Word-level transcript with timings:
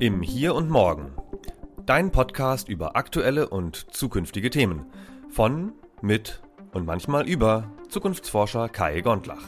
Im 0.00 0.22
Hier 0.22 0.54
und 0.54 0.70
Morgen. 0.70 1.12
Dein 1.84 2.10
Podcast 2.10 2.70
über 2.70 2.96
aktuelle 2.96 3.50
und 3.50 3.94
zukünftige 3.94 4.48
Themen. 4.48 4.86
Von, 5.28 5.74
mit 6.00 6.40
und 6.72 6.86
manchmal 6.86 7.28
über 7.28 7.70
Zukunftsforscher 7.90 8.70
Kai 8.70 9.02
Gondlach. 9.02 9.42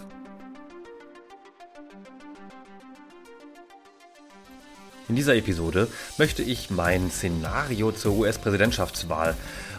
In 5.09 5.17
dieser 5.17 5.37
Episode 5.37 5.89
möchte 6.19 6.43
ich 6.43 6.69
mein 6.69 7.11
Szenario 7.11 7.91
zur 7.91 8.13
US-Präsidentschaftswahl 8.19 9.35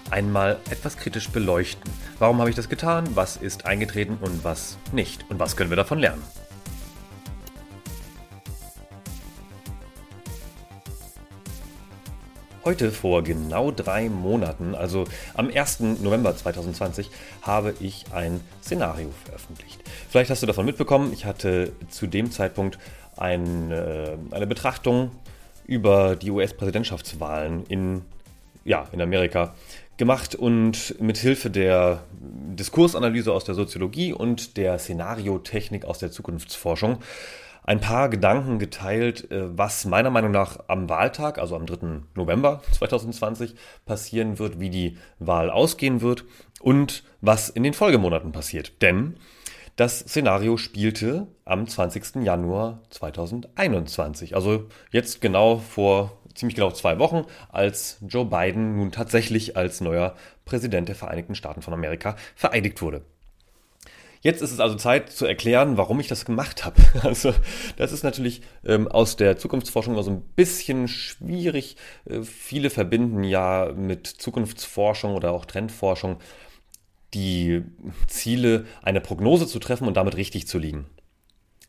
einmal 0.09 0.59
etwas 0.71 0.97
kritisch 0.97 1.29
beleuchten. 1.29 1.91
Warum 2.17 2.39
habe 2.39 2.49
ich 2.49 2.55
das 2.55 2.67
getan? 2.67 3.07
Was 3.13 3.37
ist 3.37 3.67
eingetreten 3.67 4.17
und 4.19 4.43
was 4.43 4.79
nicht? 4.91 5.23
Und 5.29 5.37
was 5.39 5.55
können 5.55 5.69
wir 5.69 5.77
davon 5.77 5.99
lernen? 5.99 6.23
Heute 12.65 12.93
vor 12.93 13.23
genau 13.23 13.71
drei 13.71 14.07
Monaten, 14.07 14.73
also 14.73 15.03
am 15.33 15.49
1. 15.49 15.81
November 16.01 16.33
2020, 16.33 17.09
habe 17.41 17.73
ich 17.81 18.05
ein 18.13 18.39
Szenario 18.61 19.09
veröffentlicht. 19.25 19.81
Vielleicht 20.09 20.29
hast 20.29 20.43
du 20.43 20.47
davon 20.47 20.65
mitbekommen, 20.65 21.11
ich 21.11 21.25
hatte 21.25 21.73
zu 21.89 22.07
dem 22.07 22.31
Zeitpunkt 22.31 22.79
eine, 23.17 24.17
eine 24.31 24.47
Betrachtung 24.47 25.11
über 25.67 26.15
die 26.15 26.31
US-Präsidentschaftswahlen 26.31 27.65
in, 27.67 28.01
ja, 28.63 28.87
in 28.93 29.01
Amerika 29.01 29.55
gemacht 29.97 30.33
und 30.33 30.95
mit 31.01 31.17
Hilfe 31.17 31.49
der 31.49 32.03
Diskursanalyse 32.21 33.33
aus 33.33 33.43
der 33.43 33.55
Soziologie 33.55 34.13
und 34.13 34.55
der 34.55 34.79
Szenariotechnik 34.79 35.83
aus 35.83 35.99
der 35.99 36.11
Zukunftsforschung 36.11 36.99
ein 37.63 37.79
paar 37.79 38.09
Gedanken 38.09 38.59
geteilt, 38.59 39.29
äh, 39.31 39.57
was 39.57 39.85
meiner 39.85 40.09
Meinung 40.09 40.31
nach 40.31 40.59
am 40.67 40.89
Wahltag, 40.89 41.37
also 41.37 41.55
am 41.55 41.65
3. 41.65 42.03
November 42.15 42.61
2020, 42.71 43.55
passieren 43.85 44.39
wird, 44.39 44.59
wie 44.59 44.69
die 44.69 44.97
Wahl 45.19 45.49
ausgehen 45.49 46.01
wird 46.01 46.25
und 46.61 47.03
was 47.21 47.49
in 47.49 47.63
den 47.63 47.73
Folgemonaten 47.73 48.31
passiert. 48.31 48.81
Denn 48.81 49.15
das 49.75 49.99
Szenario 49.99 50.57
spielte 50.57 51.27
am 51.45 51.67
20. 51.67 52.23
Januar 52.23 52.81
2021, 52.91 54.35
also 54.35 54.67
jetzt 54.91 55.19
genau 55.19 55.57
vor 55.57 56.19
ziemlich 56.35 56.55
genau 56.55 56.71
zwei 56.71 56.99
Wochen, 56.99 57.25
als 57.49 57.97
Joe 58.07 58.25
Biden 58.25 58.77
nun 58.77 58.91
tatsächlich 58.91 59.57
als 59.57 59.81
neuer 59.81 60.15
Präsident 60.45 60.89
der 60.89 60.95
Vereinigten 60.95 61.35
Staaten 61.35 61.61
von 61.61 61.73
Amerika 61.73 62.15
vereidigt 62.35 62.81
wurde. 62.81 63.01
Jetzt 64.23 64.41
ist 64.41 64.53
es 64.53 64.61
also 64.61 64.75
Zeit 64.75 65.09
zu 65.09 65.25
erklären, 65.25 65.75
warum 65.75 65.99
ich 65.99 66.07
das 66.07 66.23
gemacht 66.25 66.65
habe. 66.65 66.81
Also 67.03 67.33
das 67.75 67.91
ist 67.91 68.03
natürlich 68.03 68.41
ähm, 68.65 68.87
aus 68.87 69.17
der 69.17 69.37
Zukunftsforschung 69.37 69.93
immer 69.93 70.03
so 70.03 70.11
ein 70.11 70.21
bisschen 70.21 70.87
schwierig. 70.87 71.75
Äh, 72.05 72.21
viele 72.21 72.69
verbinden 72.69 73.23
ja 73.23 73.73
mit 73.75 74.07
Zukunftsforschung 74.07 75.13
oder 75.13 75.31
auch 75.31 75.45
Trendforschung 75.45 76.17
die 77.13 77.63
Ziele, 78.07 78.65
eine 78.81 79.01
Prognose 79.01 79.45
zu 79.45 79.59
treffen 79.59 79.87
und 79.87 79.97
damit 79.97 80.15
richtig 80.15 80.47
zu 80.47 80.57
liegen. 80.57 80.85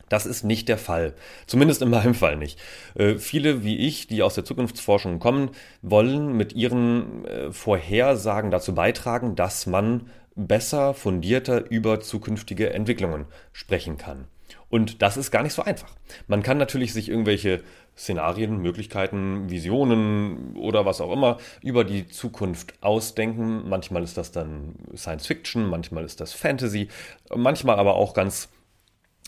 Das 0.07 0.25
ist 0.25 0.43
nicht 0.43 0.69
der 0.69 0.77
Fall. 0.77 1.13
Zumindest 1.47 1.81
in 1.81 1.89
meinem 1.89 2.13
Fall 2.15 2.37
nicht. 2.37 2.57
Äh, 2.95 3.15
viele 3.15 3.65
wie 3.65 3.77
ich, 3.77 4.07
die 4.07 4.23
aus 4.23 4.35
der 4.35 4.45
Zukunftsforschung 4.45 5.19
kommen, 5.19 5.49
wollen 5.81 6.37
mit 6.37 6.53
ihren 6.53 7.25
äh, 7.25 7.51
Vorhersagen 7.51 8.49
dazu 8.49 8.73
beitragen, 8.73 9.35
dass 9.35 9.65
man 9.65 10.09
besser, 10.35 10.93
fundierter 10.93 11.69
über 11.71 11.99
zukünftige 12.01 12.73
Entwicklungen 12.73 13.25
sprechen 13.53 13.97
kann. 13.97 14.25
Und 14.69 15.01
das 15.01 15.17
ist 15.17 15.31
gar 15.31 15.43
nicht 15.43 15.53
so 15.53 15.63
einfach. 15.63 15.95
Man 16.27 16.43
kann 16.43 16.57
natürlich 16.57 16.93
sich 16.93 17.09
irgendwelche 17.09 17.63
Szenarien, 17.97 18.57
Möglichkeiten, 18.57 19.49
Visionen 19.49 20.55
oder 20.57 20.85
was 20.85 20.99
auch 20.99 21.13
immer 21.13 21.37
über 21.61 21.83
die 21.85 22.07
Zukunft 22.07 22.73
ausdenken. 22.81 23.69
Manchmal 23.69 24.03
ist 24.03 24.17
das 24.17 24.31
dann 24.31 24.75
Science 24.95 25.27
Fiction, 25.27 25.69
manchmal 25.69 26.03
ist 26.03 26.19
das 26.19 26.33
Fantasy, 26.33 26.89
manchmal 27.33 27.79
aber 27.79 27.95
auch 27.95 28.13
ganz 28.13 28.49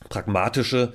pragmatische 0.09 0.93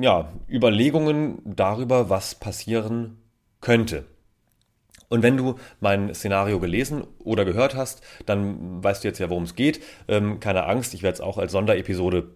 ja, 0.00 0.32
Überlegungen 0.48 1.40
darüber, 1.44 2.10
was 2.10 2.34
passieren 2.34 3.18
könnte. 3.60 4.04
Und 5.10 5.22
wenn 5.22 5.36
du 5.36 5.56
mein 5.80 6.14
Szenario 6.14 6.60
gelesen 6.60 7.04
oder 7.18 7.44
gehört 7.44 7.74
hast, 7.74 8.00
dann 8.26 8.82
weißt 8.82 9.04
du 9.04 9.08
jetzt 9.08 9.18
ja, 9.18 9.28
worum 9.28 9.42
es 9.42 9.56
geht. 9.56 9.82
Ähm, 10.08 10.40
keine 10.40 10.64
Angst, 10.64 10.94
ich 10.94 11.02
werde 11.02 11.14
es 11.14 11.20
auch 11.20 11.36
als 11.36 11.52
Sonderepisode 11.52 12.30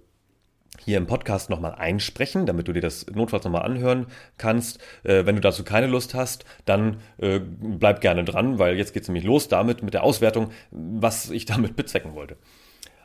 hier 0.84 0.98
im 0.98 1.06
Podcast 1.06 1.50
nochmal 1.50 1.76
einsprechen, 1.76 2.46
damit 2.46 2.66
du 2.66 2.72
dir 2.72 2.80
das 2.80 3.06
notfalls 3.14 3.44
nochmal 3.44 3.62
anhören 3.62 4.06
kannst. 4.38 4.80
Äh, 5.04 5.24
wenn 5.24 5.36
du 5.36 5.40
dazu 5.40 5.62
keine 5.62 5.86
Lust 5.86 6.14
hast, 6.14 6.44
dann 6.64 6.98
äh, 7.18 7.40
bleib 7.40 8.00
gerne 8.00 8.24
dran, 8.24 8.58
weil 8.58 8.76
jetzt 8.76 8.92
geht 8.92 9.04
es 9.04 9.08
nämlich 9.08 9.24
los 9.24 9.46
damit, 9.46 9.84
mit 9.84 9.94
der 9.94 10.02
Auswertung, 10.02 10.50
was 10.72 11.30
ich 11.30 11.44
damit 11.46 11.76
bezwecken 11.76 12.16
wollte. 12.16 12.36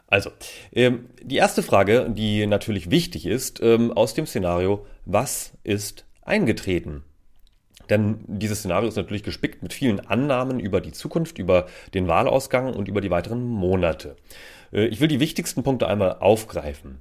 Also, 0.08 0.32
ähm, 0.74 1.10
die 1.22 1.36
erste 1.36 1.62
Frage, 1.62 2.10
die 2.10 2.48
natürlich 2.48 2.90
wichtig 2.90 3.28
ist, 3.28 3.62
ähm, 3.62 3.94
aus 3.94 4.16
dem 4.16 4.26
Szenario, 4.26 4.88
was 5.06 5.54
ist 5.64 6.06
eingetreten? 6.24 7.04
Denn 7.90 8.20
dieses 8.28 8.60
Szenario 8.60 8.88
ist 8.88 8.96
natürlich 8.96 9.24
gespickt 9.24 9.64
mit 9.64 9.74
vielen 9.74 10.00
Annahmen 10.00 10.60
über 10.60 10.82
die 10.82 10.92
Zukunft, 10.92 11.40
über 11.40 11.66
den 11.94 12.08
Wahlausgang 12.08 12.74
und 12.74 12.88
über 12.88 13.02
die 13.02 13.12
weiteren 13.12 13.44
Monate. 13.44 14.16
Äh, 14.72 14.86
ich 14.86 15.00
will 15.00 15.08
die 15.08 15.20
wichtigsten 15.20 15.64
Punkte 15.64 15.88
einmal 15.88 16.18
aufgreifen. 16.20 17.00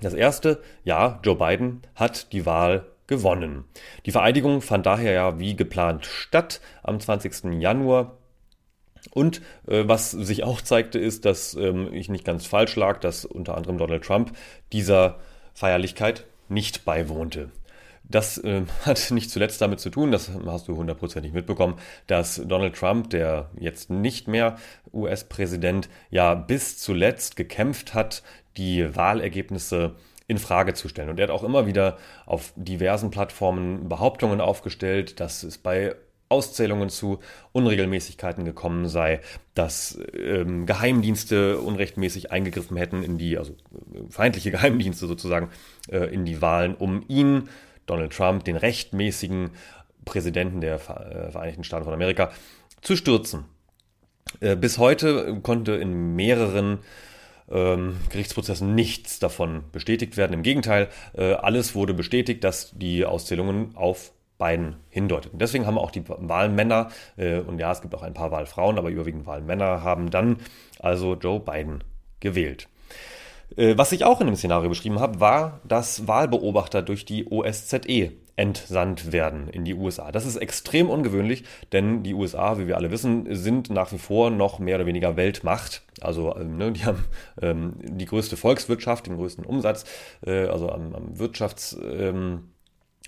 Das 0.00 0.14
erste, 0.14 0.60
ja, 0.84 1.20
Joe 1.24 1.36
Biden 1.36 1.80
hat 1.94 2.32
die 2.32 2.44
Wahl 2.44 2.86
gewonnen. 3.06 3.64
Die 4.04 4.10
Vereidigung 4.10 4.60
fand 4.60 4.84
daher 4.86 5.12
ja 5.12 5.38
wie 5.38 5.56
geplant 5.56 6.04
statt 6.04 6.60
am 6.82 7.00
20. 7.00 7.60
Januar. 7.60 8.18
Und 9.12 9.40
äh, 9.66 9.84
was 9.86 10.10
sich 10.10 10.42
auch 10.44 10.60
zeigte, 10.60 10.98
ist, 10.98 11.24
dass 11.24 11.54
ähm, 11.54 11.92
ich 11.92 12.08
nicht 12.08 12.24
ganz 12.24 12.46
falsch 12.46 12.76
lag, 12.76 12.98
dass 13.00 13.24
unter 13.24 13.56
anderem 13.56 13.78
Donald 13.78 14.04
Trump 14.04 14.36
dieser 14.72 15.18
Feierlichkeit 15.54 16.26
nicht 16.48 16.84
beiwohnte. 16.84 17.50
Das 18.08 18.38
äh, 18.38 18.62
hat 18.84 19.10
nicht 19.10 19.30
zuletzt 19.30 19.60
damit 19.60 19.80
zu 19.80 19.90
tun, 19.90 20.12
das 20.12 20.30
hast 20.46 20.68
du 20.68 20.76
hundertprozentig 20.76 21.32
mitbekommen, 21.32 21.74
dass 22.06 22.40
Donald 22.46 22.76
Trump, 22.76 23.10
der 23.10 23.50
jetzt 23.58 23.90
nicht 23.90 24.28
mehr 24.28 24.56
US-Präsident, 24.92 25.88
ja 26.10 26.34
bis 26.34 26.78
zuletzt 26.78 27.36
gekämpft 27.36 27.94
hat, 27.94 28.22
die 28.56 28.94
Wahlergebnisse 28.96 29.94
in 30.28 30.38
Frage 30.38 30.74
zu 30.74 30.88
stellen. 30.88 31.08
Und 31.08 31.20
er 31.20 31.24
hat 31.24 31.30
auch 31.30 31.44
immer 31.44 31.66
wieder 31.66 31.98
auf 32.24 32.52
diversen 32.56 33.10
Plattformen 33.10 33.88
Behauptungen 33.88 34.40
aufgestellt, 34.40 35.20
dass 35.20 35.42
es 35.42 35.58
bei 35.58 35.94
Auszählungen 36.28 36.88
zu 36.88 37.20
Unregelmäßigkeiten 37.52 38.44
gekommen 38.44 38.88
sei, 38.88 39.20
dass 39.54 39.98
ähm, 40.12 40.66
Geheimdienste 40.66 41.60
unrechtmäßig 41.60 42.32
eingegriffen 42.32 42.76
hätten 42.76 43.04
in 43.04 43.18
die, 43.18 43.38
also 43.38 43.52
äh, 43.52 44.10
feindliche 44.10 44.50
Geheimdienste 44.52 45.06
sozusagen, 45.06 45.50
äh, 45.88 46.12
in 46.12 46.24
die 46.24 46.42
Wahlen, 46.42 46.74
um 46.74 47.04
ihn 47.06 47.48
Donald 47.86 48.12
Trump, 48.12 48.44
den 48.44 48.56
rechtmäßigen 48.56 49.50
Präsidenten 50.04 50.60
der 50.60 50.76
äh, 50.76 51.30
Vereinigten 51.30 51.64
Staaten 51.64 51.84
von 51.84 51.94
Amerika, 51.94 52.30
zu 52.80 52.96
stürzen. 52.96 53.44
Äh, 54.40 54.56
bis 54.56 54.78
heute 54.78 55.40
konnte 55.42 55.72
in 55.72 56.14
mehreren 56.16 56.78
ähm, 57.50 57.98
Gerichtsprozessen 58.10 58.74
nichts 58.74 59.18
davon 59.18 59.64
bestätigt 59.72 60.16
werden. 60.16 60.32
Im 60.32 60.42
Gegenteil, 60.42 60.88
äh, 61.14 61.32
alles 61.34 61.74
wurde 61.74 61.94
bestätigt, 61.94 62.42
dass 62.44 62.72
die 62.76 63.04
Auszählungen 63.04 63.76
auf 63.76 64.12
Biden 64.38 64.76
hindeuteten. 64.90 65.38
Deswegen 65.38 65.64
haben 65.66 65.78
auch 65.78 65.90
die 65.90 66.06
Wahlmänner, 66.06 66.90
und 67.16 67.58
ja, 67.58 67.72
es 67.72 67.80
gibt 67.80 67.94
auch 67.94 68.02
ein 68.02 68.12
paar 68.12 68.30
Wahlfrauen, 68.30 68.76
aber 68.76 68.90
überwiegend 68.90 69.24
Wahlmänner, 69.24 69.82
haben 69.82 70.10
dann 70.10 70.36
also 70.78 71.14
Joe 71.14 71.40
Biden 71.40 71.82
gewählt. 72.20 72.68
Äh, 73.56 73.76
was 73.76 73.92
ich 73.92 74.04
auch 74.04 74.20
in 74.20 74.26
dem 74.26 74.36
Szenario 74.36 74.68
beschrieben 74.68 74.98
habe, 74.98 75.20
war, 75.20 75.60
dass 75.64 76.06
Wahlbeobachter 76.06 76.82
durch 76.82 77.04
die 77.04 77.30
OSZE 77.30 78.12
entsandt 78.36 79.12
werden 79.12 79.48
in 79.48 79.64
die 79.64 79.74
USA. 79.74 80.12
Das 80.12 80.26
ist 80.26 80.36
extrem 80.36 80.90
ungewöhnlich, 80.90 81.44
denn 81.72 82.02
die 82.02 82.14
USA, 82.14 82.58
wie 82.58 82.66
wir 82.66 82.76
alle 82.76 82.90
wissen, 82.90 83.34
sind 83.34 83.70
nach 83.70 83.92
wie 83.92 83.98
vor 83.98 84.30
noch 84.30 84.58
mehr 84.58 84.76
oder 84.76 84.86
weniger 84.86 85.16
Weltmacht. 85.16 85.82
Also 86.00 86.36
ähm, 86.36 86.58
ne, 86.58 86.72
die 86.72 86.84
haben 86.84 87.04
ähm, 87.40 87.74
die 87.82 88.04
größte 88.04 88.36
Volkswirtschaft, 88.36 89.06
den 89.06 89.16
größten 89.16 89.44
Umsatz, 89.44 89.84
äh, 90.26 90.46
also 90.46 90.70
am, 90.70 90.94
am 90.94 91.18
Wirtschafts... 91.18 91.76
Ähm, 91.82 92.50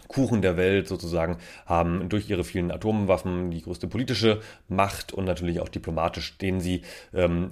Kuchen 0.08 0.43
der 0.43 0.56
Welt 0.56 0.88
sozusagen, 0.88 1.37
haben 1.66 2.08
durch 2.08 2.28
ihre 2.28 2.44
vielen 2.44 2.70
Atomwaffen 2.70 3.50
die 3.50 3.62
größte 3.62 3.87
politische 3.87 4.40
Macht 4.69 5.12
und 5.12 5.25
natürlich 5.25 5.60
auch 5.60 5.69
diplomatisch 5.69 6.26
stehen 6.26 6.60
sie 6.60 6.82
ähm, 7.14 7.50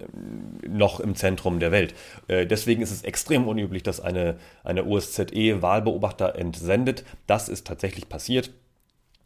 noch 0.67 1.01
im 1.01 1.15
Zentrum 1.15 1.61
der 1.61 1.71
Welt. 1.71 1.95
Äh, 2.29 2.47
deswegen 2.47 2.83
ist 2.83 2.91
es 2.91 3.03
extrem 3.03 3.47
unüblich, 3.47 3.83
dass 3.83 4.01
eine, 4.01 4.39
eine 4.65 4.85
OSZE 4.85 5.63
Wahlbeobachter 5.63 6.35
entsendet. 6.37 7.05
Das 7.27 7.49
ist 7.49 7.67
tatsächlich 7.67 8.09
passiert. 8.09 8.51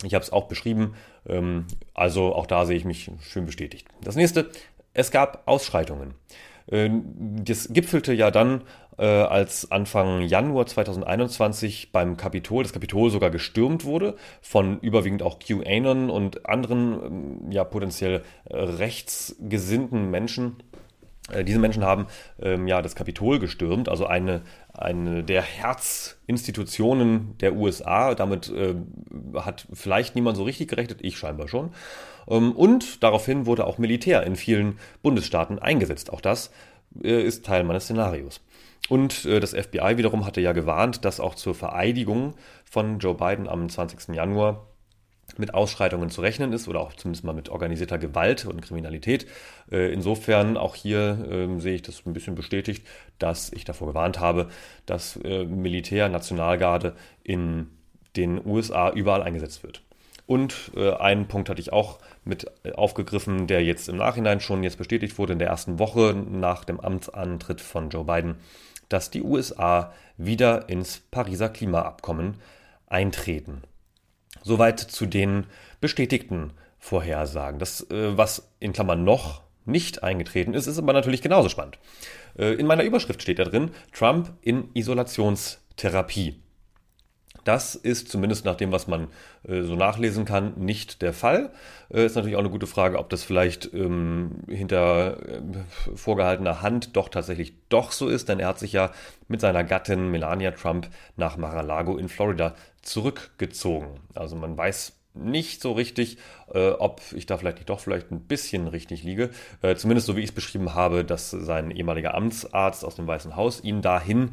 Ich 0.03 0.15
habe 0.15 0.25
es 0.25 0.33
auch 0.33 0.49
beschrieben, 0.49 0.95
ähm, 1.29 1.67
also 1.95 2.35
auch 2.35 2.47
da 2.47 2.67
sehe 2.67 2.77
ich 2.77 2.85
mich 2.85 3.11
schön 3.21 3.47
bestätigt. 3.47 3.87
Das 4.03 4.17
nächste, 4.17 4.51
es 4.93 5.11
gab 5.11 5.43
Ausschreitungen. 5.47 6.15
Äh, 6.71 6.91
das 7.45 7.69
gipfelte 7.73 8.13
ja 8.13 8.31
dann, 8.31 8.63
äh, 8.99 9.05
als 9.05 9.71
Anfang 9.71 10.21
Januar 10.23 10.67
2021 10.67 11.91
beim 11.93 12.17
Kapitol, 12.17 12.63
das 12.63 12.73
Kapitol 12.73 13.11
sogar 13.11 13.31
gestürmt 13.31 13.85
wurde, 13.85 14.17
von 14.43 14.79
überwiegend 14.81 15.23
auch 15.23 15.39
QAnon 15.39 16.11
und 16.11 16.47
anderen 16.47 16.93
ähm, 16.93 17.53
ja 17.53 17.65
potenziell 17.65 18.23
rechtsgesinnten 18.49 20.11
Menschen. 20.11 20.57
Diese 21.45 21.59
Menschen 21.59 21.85
haben 21.85 22.07
ähm, 22.41 22.67
ja 22.67 22.83
das 22.83 22.95
Kapitol 22.95 23.39
gestürmt, 23.39 23.89
also 23.89 24.07
eine, 24.07 24.43
eine 24.73 25.23
der 25.23 25.43
Herzinstitutionen 25.43 27.37
der 27.39 27.55
USA. 27.55 28.15
Damit 28.15 28.51
äh, 28.51 28.75
hat 29.35 29.67
vielleicht 29.73 30.15
niemand 30.15 30.37
so 30.37 30.45
richtig 30.45 30.69
gerechnet, 30.69 30.99
ich 31.03 31.19
scheinbar 31.19 31.49
schon. 31.49 31.73
Ähm, 32.29 32.53
und 32.53 33.03
daraufhin 33.03 33.47
wurde 33.47 33.67
auch 33.67 33.79
Militär 33.79 34.23
in 34.25 34.37
vielen 34.37 34.79
Bundesstaaten 35.03 35.59
eingesetzt. 35.59 36.13
Auch 36.13 36.21
das 36.21 36.51
äh, 37.03 37.23
ist 37.23 37.45
Teil 37.45 37.65
meines 37.65 37.85
Szenarios. 37.85 38.41
Und 38.89 39.25
äh, 39.25 39.41
das 39.41 39.53
FBI 39.53 39.97
wiederum 39.97 40.25
hatte 40.25 40.41
ja 40.41 40.53
gewarnt, 40.53 41.05
dass 41.05 41.21
auch 41.21 41.35
zur 41.35 41.55
Vereidigung 41.55 42.35
von 42.65 42.99
Joe 42.99 43.15
Biden 43.15 43.49
am 43.49 43.69
20. 43.69 44.15
Januar 44.15 44.67
mit 45.39 45.55
Ausschreitungen 45.55 46.11
zu 46.11 46.21
rechnen 46.21 46.53
ist 46.53 46.69
oder 46.69 46.81
auch 46.81 46.93
zumindest 46.95 47.25
mal 47.25 47.33
mit 47.33 47.49
organisierter 47.49 47.99
Gewalt 47.99 48.47
und 48.47 48.61
Kriminalität. 48.61 49.27
Äh, 49.71 49.93
insofern 49.93 50.57
auch 50.57 50.75
hier 50.75 51.27
äh, 51.31 51.61
sehe 51.61 51.77
ich 51.77 51.83
das 51.83 52.05
ein 52.07 52.13
bisschen 52.13 52.35
bestätigt, 52.35 52.87
dass 53.19 53.53
ich 53.53 53.65
davor 53.65 53.89
gewarnt 53.89 54.21
habe, 54.21 54.49
dass 54.87 55.17
äh, 55.25 55.45
Militär, 55.45 56.09
Nationalgarde 56.09 56.95
in 57.23 57.69
den 58.17 58.45
USA 58.45 58.91
überall 58.91 59.23
eingesetzt 59.23 59.63
wird. 59.63 59.83
Und 60.27 60.71
äh, 60.77 60.93
einen 60.93 61.27
Punkt 61.27 61.49
hatte 61.49 61.61
ich 61.61 61.73
auch 61.73 61.99
mit 62.25 62.47
aufgegriffen, 62.77 63.49
der 63.49 63.65
jetzt 63.65 63.89
im 63.89 63.97
Nachhinein 63.97 64.41
schon 64.41 64.63
jetzt 64.63 64.79
bestätigt 64.79 65.19
wurde 65.19 65.33
in 65.33 65.41
der 65.41 65.49
ersten 65.49 65.79
Woche 65.81 66.15
nach 66.15 66.65
dem 66.65 66.79
Amtsantritt 66.79 67.61
von 67.61 67.91
Joe 67.91 68.05
Biden, 68.05 68.37
dass 68.89 69.11
die 69.11 69.23
USA 69.23 69.93
wieder 70.17 70.69
ins 70.69 71.01
Pariser 71.11 71.49
Klimaabkommen 71.49 72.35
eintreten. 72.87 73.63
Soweit 74.43 74.81
zu 74.81 75.07
den 75.07 75.47
bestätigten 75.81 76.53
Vorhersagen. 76.79 77.59
Das, 77.59 77.83
äh, 77.91 78.17
was 78.17 78.51
in 78.59 78.73
Klammern 78.73 79.05
noch 79.05 79.43
nicht 79.67 80.03
eingetreten 80.03 80.55
ist, 80.55 80.67
ist 80.67 80.79
aber 80.79 80.93
natürlich 80.93 81.23
genauso 81.23 81.49
spannend. 81.49 81.79
Äh, 82.39 82.55
in 82.55 82.67
meiner 82.67 82.85
Überschrift 82.85 83.23
steht 83.23 83.39
da 83.39 83.45
drin, 83.45 83.71
Trump 83.93 84.33
in 84.43 84.71
Isolationstherapie. 84.75 86.41
Das 87.45 87.75
ist 87.75 88.09
zumindest 88.09 88.45
nach 88.45 88.57
dem, 88.57 88.73
was 88.73 88.87
man 88.87 89.09
äh, 89.43 89.63
so 89.63 89.75
nachlesen 89.75 90.25
kann, 90.25 90.55
nicht 90.57 91.03
der 91.03 91.13
Fall. 91.13 91.51
Äh, 91.93 92.07
ist 92.07 92.15
natürlich 92.17 92.37
auch 92.37 92.41
eine 92.41 92.51
gute 92.51 92.67
Frage, 92.67 92.99
ob 92.99 93.09
das 93.09 93.25
vielleicht 93.25 93.73
ähm, 93.73 94.43
hinter 94.49 95.17
äh, 95.27 95.41
vorgehaltener 95.95 96.63
Hand 96.63 96.97
doch 96.97 97.09
tatsächlich 97.09 97.55
doch 97.69 97.93
so 97.93 98.09
ist, 98.09 98.29
denn 98.29 98.41
er 98.41 98.49
hat 98.49 98.59
sich 98.59 98.73
ja 98.73 98.91
mit 99.29 99.41
seiner 99.41 99.65
Gattin 99.65 100.11
Melania 100.11 100.51
Trump 100.53 100.89
nach 101.17 101.37
Mar-a-Lago 101.37 101.97
in 101.97 102.09
Florida 102.09 102.55
zurückgezogen. 102.83 104.01
Also 104.15 104.37
man 104.37 104.57
weiß 104.57 105.00
nicht 105.15 105.61
so 105.61 105.73
richtig, 105.73 106.19
äh, 106.53 106.71
ob 106.71 107.01
ich 107.15 107.27
da 107.27 107.37
vielleicht 107.37 107.59
nicht 107.59 107.69
doch 107.69 107.81
vielleicht 107.81 108.11
ein 108.11 108.21
bisschen 108.21 108.69
richtig 108.69 109.03
liege. 109.03 109.31
Äh, 109.63 109.75
zumindest 109.75 110.07
so 110.07 110.17
wie 110.17 110.21
ich 110.21 110.31
es 110.31 110.35
beschrieben 110.35 110.75
habe, 110.75 111.05
dass 111.05 111.31
sein 111.31 111.71
ehemaliger 111.71 112.15
Amtsarzt 112.15 112.85
aus 112.85 112.97
dem 112.97 113.07
Weißen 113.07 113.37
Haus 113.37 113.63
ihn 113.63 113.83
dahin 113.83 114.31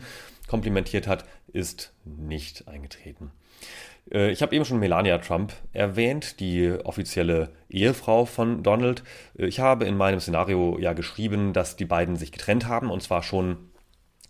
komplimentiert 0.48 1.08
hat, 1.08 1.26
ist 1.52 1.94
nicht 2.06 2.68
eingetreten. 2.68 3.32
Äh, 4.12 4.32
ich 4.32 4.42
habe 4.42 4.56
eben 4.56 4.66
schon 4.66 4.80
Melania 4.80 5.18
Trump 5.20 5.54
erwähnt, 5.74 6.40
die 6.40 6.72
offizielle 6.84 7.50
Ehefrau 7.70 8.26
von 8.26 8.64
Donald. 8.64 9.04
Äh, 9.38 9.48
ich 9.48 9.60
habe 9.60 9.86
in 9.86 9.98
meinem 9.98 10.20
Szenario 10.20 10.78
ja 10.80 10.94
geschrieben, 10.94 11.54
dass 11.54 11.76
die 11.76 11.86
beiden 11.86 12.16
sich 12.16 12.32
getrennt 12.32 12.68
haben 12.68 12.90
und 12.90 13.02
zwar 13.02 13.24
schon 13.24 13.58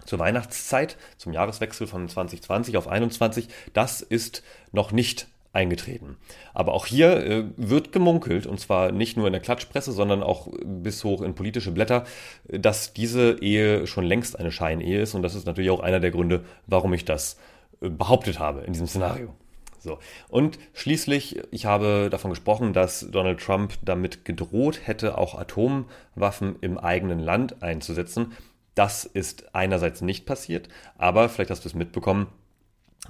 zur 0.06 0.20
Weihnachtszeit, 0.20 0.98
zum 1.18 1.34
Jahreswechsel 1.34 1.86
von 1.86 2.08
2020 2.08 2.78
auf 2.78 2.86
2021. 2.86 3.50
Das 3.74 4.02
ist 4.02 4.44
noch 4.72 4.92
nicht 4.92 5.28
eingetreten. 5.58 6.18
Aber 6.54 6.74
auch 6.74 6.86
hier 6.86 7.18
äh, 7.26 7.44
wird 7.58 7.92
gemunkelt, 7.92 8.46
und 8.46 8.60
zwar 8.60 8.92
nicht 8.92 9.18
nur 9.18 9.26
in 9.26 9.34
der 9.34 9.42
Klatschpresse, 9.42 9.92
sondern 9.92 10.22
auch 10.22 10.48
bis 10.64 11.04
hoch 11.04 11.22
in 11.22 11.34
politische 11.34 11.72
Blätter, 11.72 12.06
dass 12.48 12.94
diese 12.94 13.42
Ehe 13.42 13.88
schon 13.88 14.06
längst 14.06 14.40
eine 14.40 14.52
Scheinehe 14.52 15.02
ist. 15.02 15.16
Und 15.16 15.24
das 15.24 15.34
ist 15.34 15.48
natürlich 15.48 15.72
auch 15.72 15.80
einer 15.80 16.00
der 16.00 16.12
Gründe, 16.12 16.46
warum 16.68 16.94
ich 16.94 17.06
das 17.06 17.38
äh, 17.82 17.90
behauptet 17.90 18.40
habe 18.40 18.62
in 18.62 18.74
diesem 18.74 18.88
Szenario. 18.88 19.34
So. 19.80 20.00
Und 20.30 20.60
schließlich, 20.74 21.42
ich 21.52 21.66
habe 21.66 22.10
davon 22.12 22.30
gesprochen, 22.30 22.74
dass 22.74 23.08
Donald 23.12 23.40
Trump 23.40 23.74
damit 23.82 24.26
gedroht 24.26 24.82
hätte, 24.84 25.18
auch 25.18 25.36
Atomwaffen 25.36 26.58
im 26.62 26.78
eigenen 26.78 27.20
Land 27.20 27.64
einzusetzen. 27.64 28.34
Das 28.76 29.06
ist 29.06 29.56
einerseits 29.56 30.02
nicht 30.02 30.26
passiert, 30.28 30.70
aber 30.98 31.30
vielleicht 31.30 31.50
hast 31.50 31.66
du 31.66 31.70
es 31.70 31.74
mitbekommen, 31.74 32.28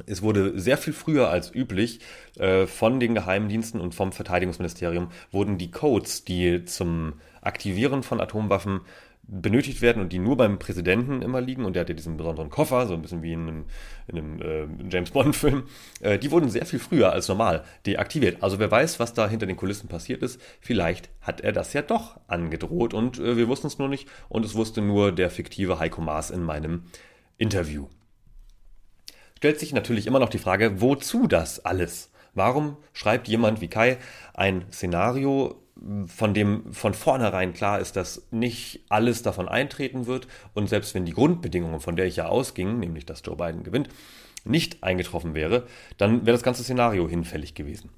es 0.06 0.22
wurde 0.22 0.60
sehr 0.60 0.78
viel 0.78 0.94
früher 0.94 1.30
als 1.30 1.54
üblich 1.54 2.00
äh, 2.38 2.68
von 2.68 3.00
den 3.00 3.16
Geheimdiensten 3.16 3.82
und 3.82 3.96
vom 3.96 4.12
Verteidigungsministerium 4.12 5.10
wurden 5.32 5.58
die 5.58 5.72
Codes, 5.72 6.24
die 6.24 6.66
zum 6.66 7.14
Aktivieren 7.42 8.04
von 8.04 8.22
Atomwaffen 8.22 8.82
benötigt 9.30 9.82
werden 9.82 10.02
und 10.02 10.14
die 10.14 10.20
nur 10.20 10.38
beim 10.38 10.58
Präsidenten 10.58 11.22
immer 11.22 11.42
liegen 11.42 11.66
und 11.66 11.74
der 11.74 11.82
hat 11.82 11.90
ja 11.90 11.96
diesen 11.96 12.16
besonderen 12.16 12.50
Koffer, 12.50 12.88
so 12.88 12.94
ein 12.94 13.02
bisschen 13.02 13.24
wie 13.24 13.34
in 13.34 13.42
einem, 13.42 13.66
in 14.08 14.18
einem 14.18 14.42
äh, 14.42 14.90
James 14.90 15.12
Bond-Film, 15.12 15.64
äh, 16.00 16.18
die 16.18 16.32
wurden 16.32 16.50
sehr 16.50 16.66
viel 16.66 16.80
früher 16.80 17.12
als 17.12 17.28
normal 17.28 17.66
deaktiviert. 17.86 18.42
Also 18.42 18.58
wer 18.58 18.72
weiß, 18.72 19.02
was 19.02 19.14
da 19.14 19.28
hinter 19.28 19.46
den 19.46 19.58
Kulissen 19.58 19.90
passiert 19.90 20.24
ist, 20.24 20.40
vielleicht 20.62 21.10
hat 21.22 21.42
er 21.42 21.52
das 21.52 21.74
ja 21.74 21.82
doch 21.82 22.20
angedroht 22.28 22.94
und 22.94 23.20
äh, 23.20 23.36
wir 23.36 23.50
wussten 23.50 23.68
es 23.68 23.80
nur 23.80 23.90
nicht 23.90 24.08
und 24.30 24.46
es 24.46 24.56
wusste 24.56 24.82
nur 24.82 25.12
der 25.12 25.30
fiktive 25.30 25.78
Heiko 25.78 26.00
Maas 26.00 26.32
in 26.32 26.44
meinem 26.44 26.84
Interview 27.38 27.88
stellt 29.38 29.60
sich 29.60 29.72
natürlich 29.72 30.08
immer 30.08 30.18
noch 30.18 30.30
die 30.30 30.40
Frage, 30.40 30.82
wozu 30.82 31.28
das 31.28 31.64
alles? 31.64 32.10
Warum 32.34 32.76
schreibt 32.92 33.28
jemand 33.28 33.62
wie 33.62 33.68
Kai 33.68 34.00
ein 34.34 34.66
Szenario, 34.72 35.62
von 36.08 36.34
dem 36.34 36.74
von 36.74 36.96
vornherein 36.96 37.54
klar 37.54 37.80
ist, 37.80 37.96
dass 37.96 38.24
nicht 38.32 38.82
alles 38.90 39.22
davon 39.22 39.48
eintreten 39.48 40.08
wird 40.08 40.28
und 40.56 40.68
selbst 40.68 40.96
wenn 40.96 41.06
die 41.06 41.14
Grundbedingungen, 41.14 41.80
von 41.80 41.96
der 41.96 42.08
ich 42.08 42.16
ja 42.16 42.26
ausging, 42.26 42.80
nämlich 42.80 43.06
dass 43.06 43.22
Joe 43.24 43.36
Biden 43.38 43.62
gewinnt, 43.62 43.90
nicht 44.44 44.84
eingetroffen 44.84 45.36
wäre, 45.36 45.68
dann 46.00 46.26
wäre 46.26 46.36
das 46.36 46.42
ganze 46.42 46.64
Szenario 46.64 47.08
hinfällig 47.08 47.54
gewesen. 47.54 47.92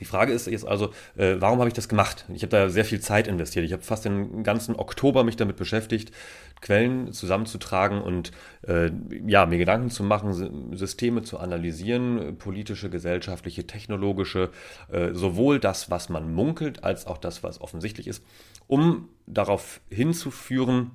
Die 0.00 0.04
Frage 0.04 0.32
ist 0.32 0.46
jetzt 0.46 0.66
also, 0.66 0.92
äh, 1.16 1.36
warum 1.38 1.58
habe 1.58 1.68
ich 1.68 1.74
das 1.74 1.88
gemacht? 1.88 2.24
Ich 2.32 2.42
habe 2.42 2.50
da 2.50 2.68
sehr 2.68 2.84
viel 2.84 3.00
Zeit 3.00 3.26
investiert. 3.26 3.64
Ich 3.64 3.72
habe 3.72 3.82
fast 3.82 4.04
den 4.04 4.44
ganzen 4.44 4.76
Oktober 4.76 5.24
mich 5.24 5.36
damit 5.36 5.56
beschäftigt, 5.56 6.12
Quellen 6.60 7.12
zusammenzutragen 7.12 8.00
und 8.00 8.30
äh, 8.66 8.90
ja, 9.26 9.46
mir 9.46 9.58
Gedanken 9.58 9.90
zu 9.90 10.04
machen, 10.04 10.76
Systeme 10.76 11.22
zu 11.22 11.38
analysieren, 11.38 12.36
politische, 12.38 12.90
gesellschaftliche, 12.90 13.66
technologische, 13.66 14.50
äh, 14.92 15.14
sowohl 15.14 15.58
das, 15.58 15.90
was 15.90 16.08
man 16.08 16.32
munkelt, 16.32 16.84
als 16.84 17.06
auch 17.06 17.18
das, 17.18 17.42
was 17.42 17.60
offensichtlich 17.60 18.06
ist, 18.06 18.22
um 18.68 19.08
darauf 19.26 19.80
hinzuführen, 19.88 20.92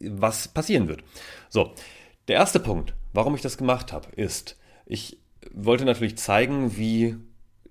was 0.00 0.48
passieren 0.48 0.86
wird. 0.86 1.02
So, 1.48 1.72
der 2.28 2.36
erste 2.36 2.60
Punkt, 2.60 2.94
warum 3.12 3.34
ich 3.34 3.42
das 3.42 3.56
gemacht 3.56 3.92
habe, 3.92 4.08
ist, 4.14 4.56
ich 4.84 5.18
wollte 5.52 5.84
natürlich 5.84 6.18
zeigen, 6.18 6.76
wie 6.76 7.16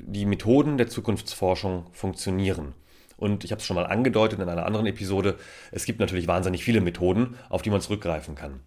die 0.08 0.26
Methoden 0.26 0.78
der 0.78 0.88
Zukunftsforschung 0.88 1.88
funktionieren. 1.92 2.74
Und 3.18 3.44
ich 3.44 3.52
habe 3.52 3.60
es 3.60 3.66
schon 3.66 3.76
mal 3.76 3.86
angedeutet 3.86 4.40
in 4.40 4.50
einer 4.50 4.66
anderen 4.66 4.86
Episode, 4.86 5.38
es 5.72 5.86
gibt 5.86 6.00
natürlich 6.00 6.28
wahnsinnig 6.28 6.64
viele 6.64 6.82
Methoden, 6.82 7.38
auf 7.50 7.62
die 7.62 7.70
man 7.70 7.82
zurückgreifen 7.82 8.36
kann. 8.36 8.60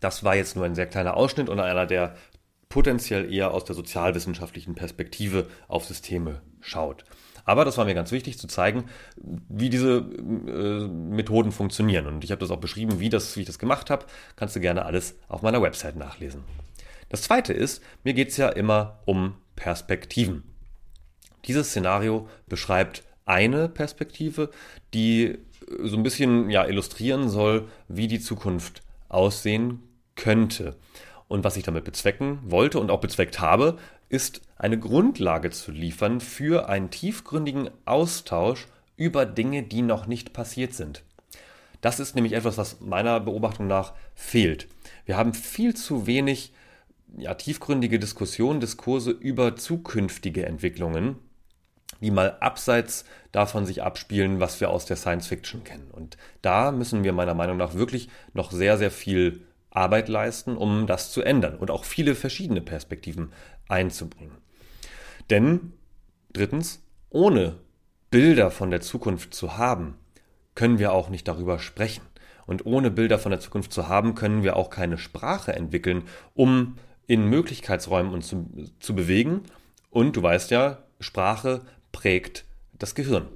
Das 0.00 0.24
war 0.24 0.36
jetzt 0.36 0.56
nur 0.56 0.64
ein 0.64 0.74
sehr 0.74 0.86
kleiner 0.86 1.16
Ausschnitt 1.16 1.48
und 1.48 1.60
einer, 1.60 1.86
der 1.86 2.14
potenziell 2.68 3.32
eher 3.32 3.52
aus 3.52 3.64
der 3.64 3.74
sozialwissenschaftlichen 3.74 4.74
Perspektive 4.74 5.46
auf 5.68 5.84
Systeme 5.84 6.42
schaut. 6.60 7.04
Aber 7.44 7.64
das 7.64 7.78
war 7.78 7.86
mir 7.86 7.94
ganz 7.94 8.12
wichtig 8.12 8.38
zu 8.38 8.46
zeigen, 8.46 8.84
wie 9.16 9.70
diese 9.70 9.98
äh, 9.98 10.86
Methoden 10.86 11.50
funktionieren. 11.50 12.06
Und 12.06 12.22
ich 12.22 12.30
habe 12.30 12.40
das 12.40 12.50
auch 12.50 12.60
beschrieben, 12.60 13.00
wie, 13.00 13.08
das, 13.08 13.36
wie 13.36 13.40
ich 13.40 13.46
das 13.46 13.58
gemacht 13.58 13.88
habe. 13.88 14.04
Kannst 14.36 14.54
du 14.54 14.60
gerne 14.60 14.84
alles 14.84 15.16
auf 15.28 15.40
meiner 15.40 15.62
Website 15.62 15.96
nachlesen. 15.96 16.44
Das 17.08 17.22
zweite 17.22 17.54
ist, 17.54 17.82
mir 18.04 18.12
geht 18.12 18.28
es 18.28 18.36
ja 18.36 18.50
immer 18.50 19.00
um 19.06 19.36
Perspektiven. 19.58 20.44
Dieses 21.46 21.70
Szenario 21.70 22.28
beschreibt 22.46 23.02
eine 23.26 23.68
Perspektive, 23.68 24.50
die 24.94 25.38
so 25.82 25.96
ein 25.96 26.04
bisschen 26.04 26.48
ja, 26.48 26.64
illustrieren 26.64 27.28
soll, 27.28 27.68
wie 27.88 28.06
die 28.06 28.20
Zukunft 28.20 28.82
aussehen 29.08 29.82
könnte. 30.14 30.76
Und 31.26 31.42
was 31.42 31.56
ich 31.56 31.64
damit 31.64 31.84
bezwecken 31.84 32.38
wollte 32.44 32.78
und 32.78 32.90
auch 32.90 33.00
bezweckt 33.00 33.40
habe, 33.40 33.78
ist 34.08 34.42
eine 34.56 34.78
Grundlage 34.78 35.50
zu 35.50 35.72
liefern 35.72 36.20
für 36.20 36.68
einen 36.68 36.90
tiefgründigen 36.90 37.68
Austausch 37.84 38.68
über 38.96 39.26
Dinge, 39.26 39.64
die 39.64 39.82
noch 39.82 40.06
nicht 40.06 40.32
passiert 40.32 40.72
sind. 40.72 41.02
Das 41.80 41.98
ist 41.98 42.14
nämlich 42.14 42.32
etwas, 42.32 42.58
was 42.58 42.80
meiner 42.80 43.18
Beobachtung 43.18 43.66
nach 43.66 43.92
fehlt. 44.14 44.68
Wir 45.04 45.16
haben 45.16 45.34
viel 45.34 45.74
zu 45.74 46.06
wenig 46.06 46.52
ja, 47.16 47.34
tiefgründige 47.34 47.98
Diskussionen, 47.98 48.60
Diskurse 48.60 49.10
über 49.10 49.56
zukünftige 49.56 50.46
Entwicklungen, 50.46 51.16
die 52.00 52.10
mal 52.10 52.36
abseits 52.40 53.04
davon 53.32 53.66
sich 53.66 53.82
abspielen, 53.82 54.40
was 54.40 54.60
wir 54.60 54.70
aus 54.70 54.86
der 54.86 54.96
Science 54.96 55.26
Fiction 55.26 55.64
kennen. 55.64 55.90
Und 55.90 56.16
da 56.42 56.70
müssen 56.70 57.04
wir 57.04 57.12
meiner 57.12 57.34
Meinung 57.34 57.56
nach 57.56 57.74
wirklich 57.74 58.08
noch 58.34 58.52
sehr, 58.52 58.78
sehr 58.78 58.90
viel 58.90 59.42
Arbeit 59.70 60.08
leisten, 60.08 60.56
um 60.56 60.86
das 60.86 61.12
zu 61.12 61.22
ändern 61.22 61.56
und 61.56 61.70
auch 61.70 61.84
viele 61.84 62.14
verschiedene 62.14 62.60
Perspektiven 62.60 63.32
einzubringen. 63.68 64.36
Denn 65.30 65.72
drittens, 66.32 66.82
ohne 67.10 67.56
Bilder 68.10 68.50
von 68.50 68.70
der 68.70 68.80
Zukunft 68.80 69.34
zu 69.34 69.58
haben, 69.58 69.98
können 70.54 70.78
wir 70.78 70.92
auch 70.92 71.10
nicht 71.10 71.28
darüber 71.28 71.58
sprechen. 71.58 72.02
Und 72.46 72.64
ohne 72.64 72.90
Bilder 72.90 73.18
von 73.18 73.30
der 73.30 73.40
Zukunft 73.40 73.72
zu 73.72 73.88
haben, 73.88 74.14
können 74.14 74.42
wir 74.42 74.56
auch 74.56 74.70
keine 74.70 74.96
Sprache 74.96 75.52
entwickeln, 75.52 76.04
um 76.34 76.76
in 77.08 77.24
Möglichkeitsräumen 77.28 78.12
uns 78.12 78.28
zu, 78.28 78.46
zu 78.78 78.94
bewegen. 78.94 79.42
Und 79.90 80.14
du 80.14 80.22
weißt 80.22 80.52
ja, 80.52 80.84
Sprache 81.00 81.62
prägt 81.90 82.44
das 82.78 82.94
Gehirn. 82.94 83.26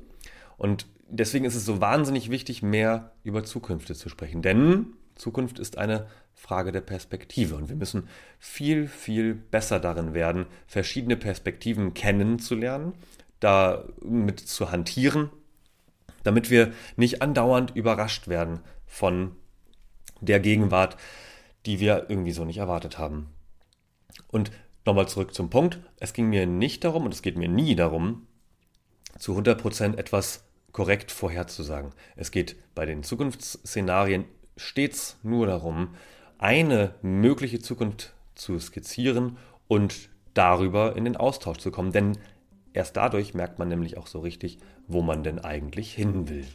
Und 0.56 0.86
deswegen 1.08 1.44
ist 1.44 1.56
es 1.56 1.64
so 1.64 1.80
wahnsinnig 1.80 2.30
wichtig, 2.30 2.62
mehr 2.62 3.12
über 3.24 3.42
Zukünfte 3.42 3.94
zu 3.94 4.08
sprechen. 4.08 4.42
Denn 4.42 4.92
Zukunft 5.16 5.58
ist 5.58 5.78
eine 5.78 6.06
Frage 6.34 6.70
der 6.70 6.80
Perspektive 6.82 7.54
und 7.56 7.68
wir 7.68 7.76
müssen 7.76 8.08
viel, 8.38 8.88
viel 8.88 9.34
besser 9.34 9.80
darin 9.80 10.14
werden, 10.14 10.46
verschiedene 10.66 11.16
Perspektiven 11.16 11.94
kennenzulernen, 11.94 12.92
damit 13.40 14.40
zu 14.40 14.70
hantieren, 14.70 15.30
damit 16.24 16.50
wir 16.50 16.72
nicht 16.96 17.22
andauernd 17.22 17.74
überrascht 17.74 18.28
werden 18.28 18.60
von 18.86 19.36
der 20.20 20.40
Gegenwart, 20.40 20.96
die 21.66 21.80
wir 21.80 22.06
irgendwie 22.08 22.32
so 22.32 22.44
nicht 22.44 22.58
erwartet 22.58 22.98
haben. 22.98 23.28
Und 24.28 24.50
nochmal 24.84 25.08
zurück 25.08 25.34
zum 25.34 25.50
Punkt. 25.50 25.80
Es 25.98 26.12
ging 26.12 26.28
mir 26.28 26.46
nicht 26.46 26.84
darum, 26.84 27.04
und 27.04 27.14
es 27.14 27.22
geht 27.22 27.36
mir 27.36 27.48
nie 27.48 27.74
darum, 27.74 28.26
zu 29.18 29.36
100% 29.36 29.96
etwas 29.96 30.44
korrekt 30.72 31.10
vorherzusagen. 31.10 31.92
Es 32.16 32.30
geht 32.30 32.56
bei 32.74 32.86
den 32.86 33.02
Zukunftsszenarien 33.02 34.24
stets 34.56 35.18
nur 35.22 35.46
darum, 35.46 35.94
eine 36.38 36.94
mögliche 37.02 37.60
Zukunft 37.60 38.14
zu 38.34 38.58
skizzieren 38.58 39.36
und 39.68 40.10
darüber 40.34 40.96
in 40.96 41.04
den 41.04 41.16
Austausch 41.16 41.58
zu 41.58 41.70
kommen. 41.70 41.92
Denn 41.92 42.18
erst 42.72 42.96
dadurch 42.96 43.34
merkt 43.34 43.58
man 43.58 43.68
nämlich 43.68 43.96
auch 43.98 44.06
so 44.06 44.20
richtig, 44.20 44.58
wo 44.88 45.02
man 45.02 45.22
denn 45.22 45.38
eigentlich 45.38 45.94
hin 45.94 46.28
will. 46.28 46.46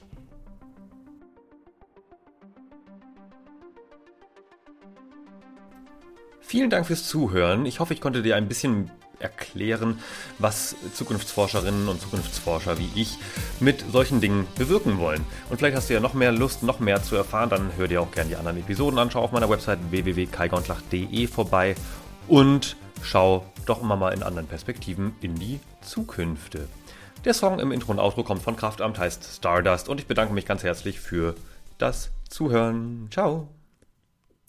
Vielen 6.47 6.69
Dank 6.69 6.87
fürs 6.87 7.05
Zuhören. 7.05 7.65
Ich 7.65 7.81
hoffe, 7.81 7.93
ich 7.93 7.99
konnte 7.99 8.21
dir 8.21 8.37
ein 8.37 8.47
bisschen 8.47 8.89
erklären, 9.19 9.99
was 10.39 10.77
Zukunftsforscherinnen 10.93 11.89
und 11.89 11.99
Zukunftsforscher 11.99 12.77
wie 12.79 12.89
ich 12.95 13.17
mit 13.59 13.83
solchen 13.91 14.21
Dingen 14.21 14.47
bewirken 14.57 14.97
wollen. 14.97 15.25
Und 15.49 15.57
vielleicht 15.57 15.75
hast 15.75 15.89
du 15.89 15.93
ja 15.93 15.99
noch 15.99 16.13
mehr 16.13 16.31
Lust, 16.31 16.63
noch 16.63 16.79
mehr 16.79 17.03
zu 17.03 17.17
erfahren, 17.17 17.49
dann 17.49 17.71
hör 17.75 17.89
dir 17.89 18.01
auch 18.01 18.11
gerne 18.11 18.29
die 18.29 18.37
anderen 18.37 18.59
Episoden 18.59 18.97
an. 18.97 19.11
Schau 19.11 19.23
auf 19.23 19.33
meiner 19.33 19.49
Website 19.49 19.79
www.kaigontlach.de 19.89 21.27
vorbei 21.27 21.75
und 22.29 22.77
schau 23.01 23.45
doch 23.65 23.81
immer 23.81 23.97
mal 23.97 24.13
in 24.13 24.23
anderen 24.23 24.47
Perspektiven 24.47 25.15
in 25.19 25.35
die 25.35 25.59
Zukünfte. 25.81 26.69
Der 27.25 27.33
Song 27.33 27.59
im 27.59 27.73
Intro 27.73 27.91
und 27.91 27.99
Outro 27.99 28.23
kommt 28.23 28.41
von 28.41 28.55
Kraftamt, 28.55 28.99
heißt 28.99 29.35
Stardust 29.35 29.89
und 29.89 29.99
ich 29.99 30.07
bedanke 30.07 30.33
mich 30.33 30.45
ganz 30.45 30.63
herzlich 30.63 31.01
für 31.01 31.35
das 31.77 32.11
Zuhören. 32.29 33.09
Ciao! 33.11 33.49